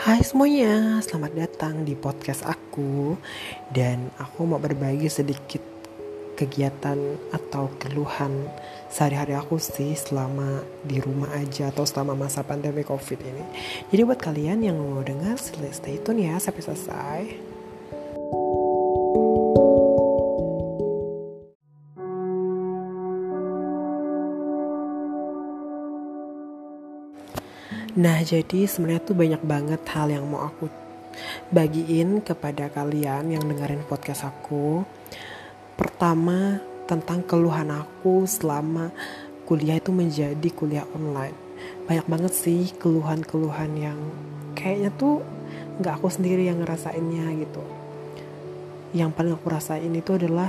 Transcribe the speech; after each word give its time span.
Hai 0.00 0.24
semuanya, 0.24 0.96
selamat 1.04 1.32
datang 1.36 1.84
di 1.84 1.92
podcast 1.92 2.40
aku. 2.48 3.20
Dan 3.68 4.08
aku 4.16 4.48
mau 4.48 4.56
berbagi 4.56 5.12
sedikit 5.12 5.60
kegiatan 6.40 6.96
atau 7.28 7.68
keluhan 7.76 8.48
sehari-hari 8.88 9.36
aku 9.36 9.60
sih 9.60 9.92
selama 9.92 10.64
di 10.88 11.04
rumah 11.04 11.28
aja 11.36 11.68
atau 11.68 11.84
selama 11.84 12.16
masa 12.16 12.40
pandemi 12.40 12.80
covid 12.80 13.20
ini. 13.20 13.44
Jadi 13.92 14.00
buat 14.08 14.16
kalian 14.16 14.64
yang 14.64 14.80
mau 14.80 15.04
dengar 15.04 15.36
stay 15.36 16.00
tune 16.00 16.24
ya 16.24 16.40
sampai 16.40 16.64
selesai 16.64 17.20
Nah, 28.00 28.24
jadi 28.24 28.64
sebenarnya 28.64 29.04
tuh 29.04 29.12
banyak 29.12 29.44
banget 29.44 29.84
hal 29.92 30.08
yang 30.08 30.24
mau 30.24 30.48
aku 30.48 30.72
bagiin 31.52 32.24
kepada 32.24 32.72
kalian 32.72 33.28
yang 33.28 33.44
dengerin 33.44 33.84
podcast 33.84 34.24
aku. 34.24 34.88
Pertama, 35.76 36.64
tentang 36.88 37.20
keluhan 37.20 37.68
aku 37.68 38.24
selama 38.24 38.88
kuliah 39.44 39.76
itu 39.76 39.92
menjadi 39.92 40.48
kuliah 40.48 40.88
online. 40.96 41.36
Banyak 41.84 42.08
banget 42.08 42.32
sih 42.32 42.72
keluhan-keluhan 42.80 43.76
yang 43.76 44.00
kayaknya 44.56 44.96
tuh 44.96 45.20
nggak 45.76 46.00
aku 46.00 46.08
sendiri 46.08 46.48
yang 46.48 46.64
ngerasainnya 46.64 47.36
gitu. 47.36 47.60
Yang 48.96 49.10
paling 49.12 49.36
aku 49.36 49.46
rasain 49.52 49.92
itu 49.92 50.16
adalah 50.16 50.48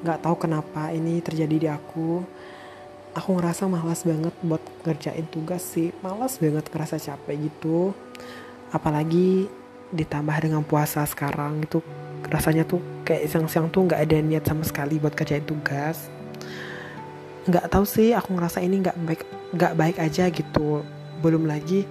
nggak 0.00 0.24
tahu 0.24 0.48
kenapa 0.48 0.88
ini 0.88 1.20
terjadi 1.20 1.56
di 1.60 1.68
aku 1.68 2.24
aku 3.12 3.36
ngerasa 3.36 3.68
malas 3.68 4.04
banget 4.04 4.34
buat 4.40 4.62
ngerjain 4.84 5.26
tugas 5.28 5.62
sih. 5.62 5.92
Malas 6.00 6.40
banget 6.40 6.64
ngerasa 6.72 6.96
capek 6.96 7.48
gitu. 7.48 7.92
Apalagi 8.72 9.48
ditambah 9.92 10.36
dengan 10.40 10.64
puasa 10.64 11.04
sekarang 11.04 11.60
itu 11.68 11.84
rasanya 12.32 12.64
tuh 12.64 12.80
kayak 13.04 13.28
siang-siang 13.28 13.68
tuh 13.68 13.84
nggak 13.84 14.00
ada 14.08 14.16
niat 14.24 14.44
sama 14.48 14.64
sekali 14.64 14.96
buat 14.96 15.12
kerjain 15.12 15.44
tugas. 15.44 16.08
Nggak 17.44 17.68
tahu 17.68 17.84
sih 17.84 18.16
aku 18.16 18.32
ngerasa 18.32 18.64
ini 18.64 18.80
nggak 18.80 18.96
baik 19.04 19.22
nggak 19.52 19.72
baik 19.76 19.96
aja 20.00 20.32
gitu. 20.32 20.80
Belum 21.20 21.44
lagi 21.44 21.84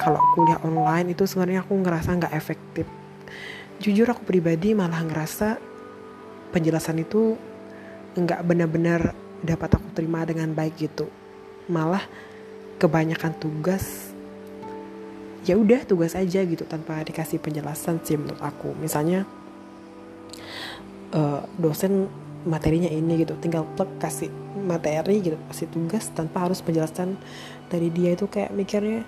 kalau 0.00 0.20
kuliah 0.32 0.60
online 0.64 1.12
itu 1.12 1.28
sebenarnya 1.28 1.60
aku 1.64 1.76
ngerasa 1.76 2.16
nggak 2.16 2.32
efektif. 2.32 2.86
Jujur 3.76 4.08
aku 4.08 4.24
pribadi 4.24 4.72
malah 4.72 5.04
ngerasa 5.04 5.60
penjelasan 6.56 7.04
itu 7.04 7.36
nggak 8.16 8.40
benar-benar 8.48 9.12
dapat 9.44 9.76
aku 9.76 9.88
terima 9.96 10.24
dengan 10.24 10.52
baik 10.52 10.76
gitu. 10.80 11.08
Malah 11.66 12.04
kebanyakan 12.76 13.32
tugas 13.40 14.12
ya 15.46 15.54
udah 15.54 15.86
tugas 15.86 16.18
aja 16.18 16.42
gitu 16.42 16.66
tanpa 16.66 17.00
dikasih 17.06 17.38
penjelasan 17.38 18.02
sih 18.02 18.18
menurut 18.18 18.42
aku. 18.42 18.74
Misalnya 18.78 19.24
uh, 21.14 21.42
dosen 21.56 22.10
materinya 22.46 22.90
ini 22.90 23.26
gitu 23.26 23.34
tinggal 23.42 23.66
plek 23.74 23.98
kasih 23.98 24.30
materi 24.54 25.18
gitu 25.18 25.38
kasih 25.50 25.66
tugas 25.70 26.06
tanpa 26.14 26.46
harus 26.46 26.62
penjelasan 26.62 27.18
dari 27.66 27.90
dia 27.90 28.14
itu 28.14 28.30
kayak 28.30 28.54
mikirnya 28.54 29.02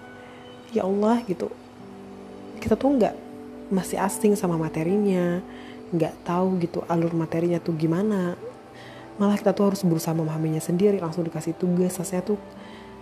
ya 0.71 0.87
Allah 0.87 1.23
gitu. 1.27 1.51
Kita 2.59 2.75
tuh 2.75 2.99
nggak 2.99 3.15
masih 3.69 4.01
asing 4.01 4.33
sama 4.35 4.57
materinya 4.57 5.43
nggak 5.89 6.25
tahu 6.25 6.61
gitu 6.61 6.85
alur 6.89 7.13
materinya 7.17 7.57
tuh 7.61 7.73
gimana 7.77 8.37
malah 9.19 9.35
kita 9.35 9.51
tuh 9.51 9.75
harus 9.75 9.83
berusaha 9.83 10.15
memahaminya 10.15 10.63
sendiri 10.63 11.03
langsung 11.03 11.27
dikasih 11.27 11.59
tugas. 11.59 11.99
Saya 11.99 12.23
tuh 12.23 12.39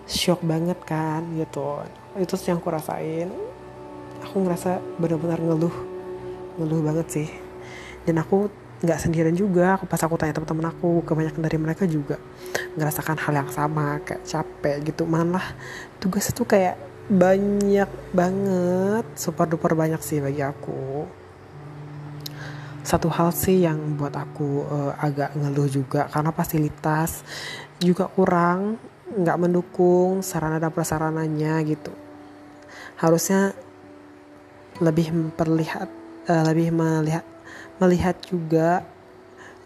shock 0.08 0.40
banget 0.42 0.80
kan 0.82 1.22
gitu. 1.36 1.84
Itu 2.16 2.34
sih 2.40 2.50
yang 2.50 2.58
aku 2.58 2.72
rasain. 2.72 3.28
Aku 4.24 4.42
ngerasa 4.42 4.80
benar-benar 4.96 5.38
ngeluh. 5.38 5.76
Ngeluh 6.56 6.80
banget 6.80 7.06
sih. 7.12 7.28
Dan 8.08 8.18
aku 8.24 8.48
nggak 8.80 8.98
sendirian 8.98 9.36
juga. 9.36 9.76
Aku 9.76 9.84
pas 9.84 10.00
aku 10.00 10.16
tanya 10.16 10.32
teman-teman 10.32 10.72
aku 10.72 11.04
kebanyakan 11.04 11.42
dari 11.44 11.58
mereka 11.60 11.84
juga 11.84 12.16
ngerasakan 12.80 13.20
hal 13.20 13.34
yang 13.44 13.50
sama 13.52 14.00
kayak 14.00 14.24
capek 14.24 14.76
gitu. 14.88 15.04
Malah 15.04 15.44
tugas 16.00 16.32
itu 16.32 16.42
kayak 16.48 16.80
banyak 17.06 17.86
banget 18.10 19.06
super 19.14 19.46
duper 19.46 19.78
banyak 19.78 20.02
sih 20.02 20.18
bagi 20.18 20.42
aku 20.42 21.06
satu 22.86 23.10
hal 23.10 23.34
sih 23.34 23.66
yang 23.66 23.98
buat 23.98 24.14
aku 24.14 24.62
uh, 24.62 24.92
agak 25.02 25.34
ngeluh 25.34 25.66
juga 25.66 26.06
karena 26.06 26.30
fasilitas 26.30 27.26
juga 27.82 28.06
kurang 28.06 28.78
nggak 29.10 29.38
mendukung 29.42 30.22
sarana 30.22 30.62
dan 30.62 30.70
prasarananya 30.70 31.58
gitu. 31.66 31.90
Harusnya 32.94 33.58
lebih 34.78 35.10
memperlihat 35.10 35.90
uh, 36.30 36.44
lebih 36.46 36.70
melihat 36.70 37.26
melihat 37.82 38.14
juga 38.22 38.86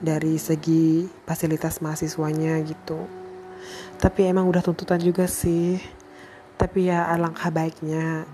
dari 0.00 0.40
segi 0.40 1.04
fasilitas 1.28 1.84
mahasiswanya 1.84 2.56
gitu. 2.64 3.04
Tapi 4.00 4.32
emang 4.32 4.48
udah 4.48 4.64
tuntutan 4.64 4.96
juga 4.96 5.28
sih. 5.28 5.76
Tapi 6.56 6.88
ya 6.88 7.04
alangkah 7.04 7.52
baiknya 7.52 8.24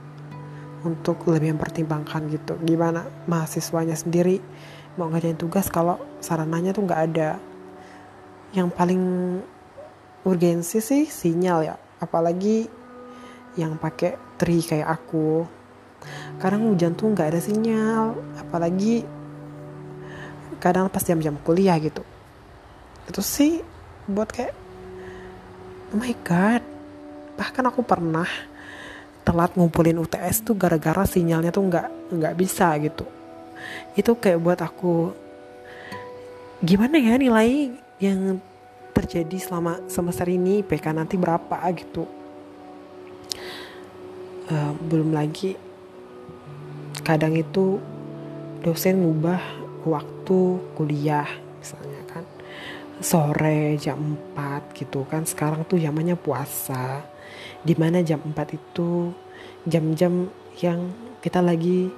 untuk 0.87 1.27
lebih 1.27 1.59
mempertimbangkan 1.59 2.31
gitu. 2.31 2.55
Gimana 2.63 3.03
mahasiswanya 3.27 3.99
sendiri 3.99 4.39
mau 4.95 5.11
ngerjain 5.11 5.37
tugas 5.37 5.67
kalau 5.67 5.99
sarananya 6.23 6.71
tuh 6.71 6.87
nggak 6.87 7.03
ada. 7.11 7.31
Yang 8.55 8.69
paling 8.79 9.03
urgensi 10.23 10.79
sih 10.79 11.11
sinyal 11.11 11.59
ya 11.67 11.75
apalagi 11.99 12.71
yang 13.59 13.75
pakai 13.75 14.39
tri 14.39 14.63
kayak 14.63 14.87
aku. 14.87 15.43
Kadang 16.39 16.71
hujan 16.71 16.95
tuh 16.95 17.11
nggak 17.11 17.35
ada 17.35 17.41
sinyal 17.43 18.15
apalagi 18.39 19.03
kadang 20.63 20.87
pas 20.87 21.03
jam-jam 21.03 21.35
kuliah 21.43 21.77
gitu. 21.83 22.07
Itu 23.11 23.21
sih 23.21 23.61
buat 24.07 24.31
kayak 24.31 24.55
oh 25.91 25.99
my 25.99 26.15
god 26.23 26.63
bahkan 27.37 27.67
aku 27.69 27.85
pernah 27.85 28.27
telat 29.27 29.59
ngumpulin 29.59 29.99
UTS 29.99 30.47
tuh 30.47 30.55
gara-gara 30.55 31.03
sinyalnya 31.03 31.51
tuh 31.51 31.67
nggak 31.67 32.15
nggak 32.15 32.35
bisa 32.39 32.71
gitu. 32.79 33.03
Itu 33.99 34.15
kayak 34.15 34.39
buat 34.39 34.61
aku 34.63 35.11
gimana 36.63 36.97
ya 37.03 37.19
nilai 37.19 37.75
yang 37.99 38.39
terjadi 38.95 39.37
selama 39.43 39.83
semester 39.91 40.31
ini 40.31 40.63
PK 40.63 40.95
nanti 40.95 41.19
berapa 41.19 41.59
gitu. 41.75 42.07
Uh, 44.47 44.73
belum 44.87 45.11
lagi 45.11 45.59
kadang 47.03 47.35
itu 47.35 47.83
dosen 48.63 49.03
ngubah 49.03 49.43
waktu 49.83 50.59
kuliah 50.79 51.27
misalnya 51.59 52.03
kan 52.11 52.23
sore 53.01 53.77
jam 53.77 54.17
4 54.35 54.73
gitu 54.77 55.05
kan. 55.09 55.25
Sekarang 55.29 55.65
tuh 55.69 55.81
zamannya 55.81 56.17
puasa. 56.17 57.05
Di 57.61 57.75
mana 57.77 58.01
jam 58.01 58.23
4 58.23 58.57
itu 58.57 59.13
jam-jam 59.67 60.31
yang 60.63 60.89
kita 61.21 61.43
lagi 61.43 61.91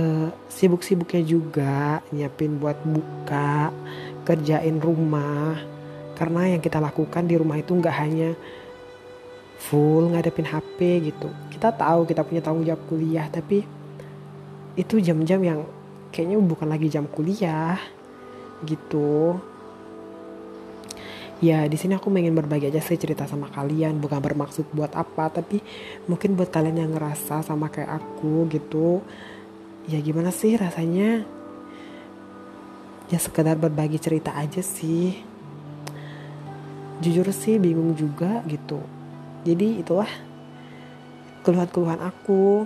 uh, 0.00 0.28
sibuk-sibuknya 0.48 1.22
juga 1.22 2.00
nyiapin 2.10 2.58
buat 2.58 2.78
buka 2.82 3.70
kerjain 4.26 4.80
rumah. 4.80 5.60
Karena 6.14 6.54
yang 6.54 6.62
kita 6.62 6.78
lakukan 6.78 7.26
di 7.26 7.34
rumah 7.34 7.58
itu 7.58 7.74
nggak 7.74 7.96
hanya 7.98 8.30
full 9.58 10.14
ngadepin 10.14 10.46
HP 10.46 11.10
gitu. 11.12 11.28
Kita 11.50 11.74
tahu 11.74 12.06
kita 12.06 12.22
punya 12.26 12.42
tanggung 12.42 12.66
jawab 12.66 12.82
kuliah 12.90 13.26
tapi 13.30 13.66
itu 14.74 14.98
jam-jam 14.98 15.38
yang 15.38 15.60
kayaknya 16.10 16.38
bukan 16.42 16.66
lagi 16.66 16.90
jam 16.90 17.06
kuliah 17.06 17.78
gitu 18.66 19.38
ya 21.44 21.68
di 21.68 21.76
sini 21.76 21.92
aku 21.92 22.08
ingin 22.08 22.32
berbagi 22.32 22.72
aja 22.72 22.80
sih 22.80 22.96
cerita 22.96 23.28
sama 23.28 23.52
kalian. 23.52 24.00
Bukan 24.00 24.16
bermaksud 24.24 24.72
buat 24.72 24.96
apa 24.96 25.28
tapi 25.28 25.60
mungkin 26.08 26.32
buat 26.40 26.48
kalian 26.48 26.80
yang 26.80 26.90
ngerasa 26.96 27.44
sama 27.44 27.68
kayak 27.68 28.00
aku 28.00 28.48
gitu. 28.48 29.04
Ya 29.84 30.00
gimana 30.00 30.32
sih 30.32 30.56
rasanya? 30.56 31.28
Ya 33.12 33.18
sekedar 33.20 33.60
berbagi 33.60 34.00
cerita 34.00 34.32
aja 34.32 34.64
sih. 34.64 35.20
Jujur 37.04 37.28
sih 37.36 37.60
bingung 37.60 37.92
juga 37.92 38.40
gitu. 38.48 38.80
Jadi 39.44 39.84
itulah 39.84 40.08
keluhan-keluhan 41.44 42.00
aku. 42.00 42.64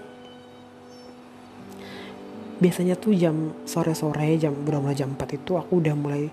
Biasanya 2.62 2.94
tuh 2.94 3.14
jam 3.18 3.54
sore-sore 3.66 4.38
jam 4.38 4.54
udah 4.54 4.78
mulai 4.82 4.94
jam 4.94 5.14
4 5.14 5.38
itu 5.42 5.58
aku 5.58 5.82
udah 5.82 5.94
mulai 5.94 6.30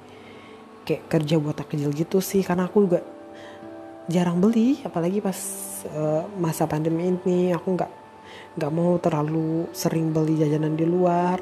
kayak 0.85 1.09
kerja 1.09 1.35
buat 1.41 1.57
takjil 1.57 1.89
gitu 1.91 2.21
sih 2.21 2.45
karena 2.45 2.69
aku 2.69 2.85
juga 2.85 3.01
jarang 4.05 4.37
beli 4.37 4.85
apalagi 4.85 5.17
pas 5.17 5.37
uh, 5.89 6.29
masa 6.37 6.69
pandemi 6.69 7.09
ini 7.09 7.49
aku 7.49 7.73
nggak 7.73 7.91
nggak 8.55 8.71
mau 8.71 8.95
terlalu 9.01 9.67
sering 9.75 10.13
beli 10.13 10.39
jajanan 10.39 10.77
di 10.77 10.85
luar. 10.87 11.41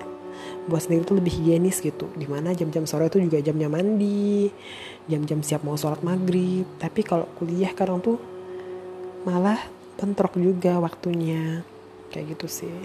Buat 0.63 0.87
sendiri 0.87 1.03
tuh 1.03 1.19
lebih 1.19 1.43
higienis 1.43 1.83
gitu 1.83 2.07
di 2.15 2.23
mana 2.23 2.55
jam-jam 2.55 2.87
sore 2.87 3.11
itu 3.11 3.19
juga 3.19 3.43
jamnya 3.43 3.67
mandi 3.67 4.47
jam-jam 5.05 5.43
siap 5.43 5.61
mau 5.61 5.77
sholat 5.77 6.01
maghrib. 6.01 6.65
Tapi 6.79 7.03
kalau 7.03 7.27
kuliah 7.37 7.71
kadang 7.75 7.99
tuh 7.99 8.17
malah 9.27 9.59
bentrok 9.99 10.39
juga 10.39 10.79
waktunya 10.79 11.61
kayak 12.09 12.35
gitu 12.35 12.47
sih. 12.49 12.75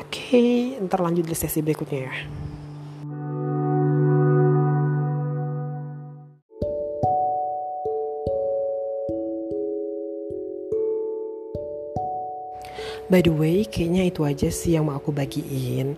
Oke 0.00 0.10
okay, 0.10 0.80
ntar 0.82 1.04
lanjut 1.04 1.22
di 1.22 1.36
sesi 1.36 1.62
berikutnya 1.62 2.00
ya 2.10 2.43
By 13.12 13.20
the 13.20 13.32
way, 13.32 13.68
kayaknya 13.68 14.08
itu 14.08 14.24
aja 14.24 14.48
sih 14.48 14.76
yang 14.76 14.88
mau 14.88 14.96
aku 14.96 15.12
bagiin 15.12 15.96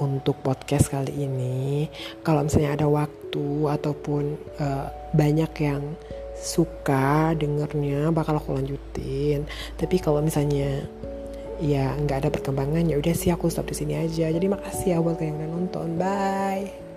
untuk 0.00 0.40
podcast 0.42 0.90
kali 0.90 1.12
ini. 1.14 1.86
Kalau 2.24 2.42
misalnya 2.42 2.74
ada 2.74 2.86
waktu 2.88 3.46
ataupun 3.68 4.34
uh, 4.58 4.86
banyak 5.14 5.52
yang 5.60 5.82
suka 6.40 7.36
dengernya, 7.36 8.10
bakal 8.10 8.40
aku 8.40 8.56
lanjutin. 8.56 9.44
Tapi 9.76 9.96
kalau 10.00 10.24
misalnya 10.24 10.82
ya 11.60 11.92
nggak 11.92 12.24
ada 12.24 12.30
perkembangan 12.32 12.88
ya 12.88 12.96
udah 12.96 13.12
sih 13.12 13.28
aku 13.28 13.52
stop 13.52 13.68
di 13.68 13.76
sini 13.76 13.94
aja. 14.00 14.32
Jadi 14.32 14.46
makasih 14.48 14.96
ya 14.96 14.98
buat 14.98 15.20
kalian 15.20 15.36
yang 15.36 15.38
udah 15.38 15.50
nonton. 15.52 15.88
Bye. 16.00 16.89